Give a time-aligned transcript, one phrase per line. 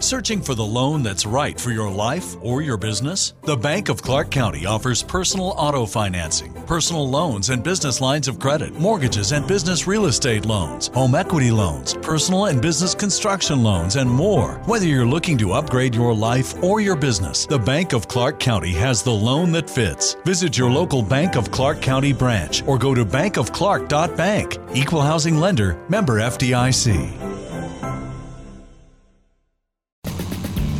[0.00, 3.34] Searching for the loan that's right for your life or your business?
[3.42, 8.38] The Bank of Clark County offers personal auto financing, personal loans and business lines of
[8.38, 13.96] credit, mortgages and business real estate loans, home equity loans, personal and business construction loans,
[13.96, 14.54] and more.
[14.66, 18.72] Whether you're looking to upgrade your life or your business, the Bank of Clark County
[18.74, 20.14] has the loan that fits.
[20.24, 24.58] Visit your local Bank of Clark County branch or go to bankofclark.bank.
[24.74, 27.37] Equal housing lender, member FDIC.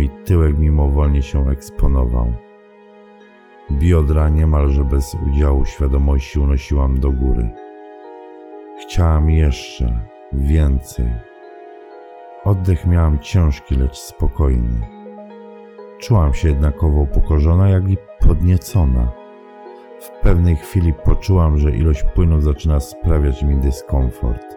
[0.00, 2.32] Mój tyłek mimowolnie się eksponował.
[3.72, 7.50] Biodra niemalże bez udziału świadomości unosiłam do góry.
[8.82, 10.00] Chciałam jeszcze
[10.32, 11.06] więcej.
[12.44, 14.80] Oddech miałam ciężki, lecz spokojny.
[15.98, 19.12] Czułam się jednakowo upokorzona, jak i podniecona.
[20.00, 24.56] W pewnej chwili poczułam, że ilość płynu zaczyna sprawiać mi dyskomfort.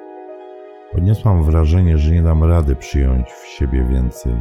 [0.98, 4.34] Odniosłam wrażenie, że nie dam rady przyjąć w siebie więcej.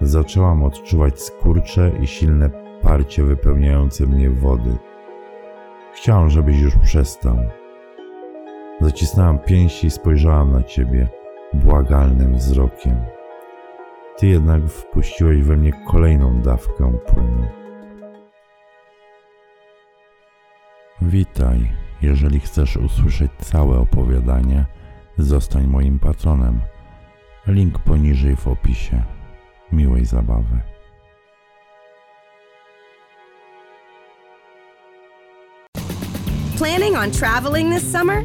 [0.00, 2.50] Zaczęłam odczuwać skurcze i silne
[2.82, 4.76] parcie wypełniające mnie wody.
[5.94, 7.36] Chciałam, żebyś już przestał.
[8.80, 11.08] Zacisnęłam pięści i spojrzałam na ciebie
[11.52, 12.96] błagalnym wzrokiem.
[14.18, 17.46] Ty jednak wpuściłeś we mnie kolejną dawkę płynu.
[21.02, 21.70] Witaj.
[22.02, 24.64] Jeżeli chcesz usłyszeć całe opowiadanie,
[25.18, 26.60] zostań moim patronem.
[27.46, 29.02] Link poniżej w opisie.
[29.74, 30.60] Miłej zabawy.
[36.56, 38.24] Planning on traveling this summer?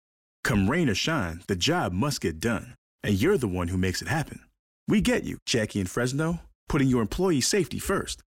[0.43, 2.75] Come rain or shine, the job must get done.
[3.03, 4.41] And you're the one who makes it happen.
[4.87, 8.21] We get you, Jackie in Fresno, putting your employee safety first.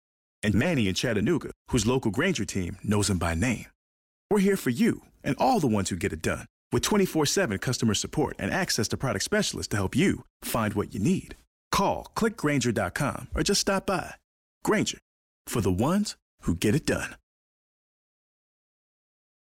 [0.43, 3.67] And Manny in Chattanooga, whose local Grainger team knows him by name.
[4.31, 7.59] We're here for you and all the ones who get it done with 24 7
[7.59, 11.37] customer support and access to product specialists to help you find what you need.
[11.71, 14.15] Call clickgranger.com or just stop by.
[14.65, 14.99] Grainger
[15.47, 17.15] for the ones who get it done.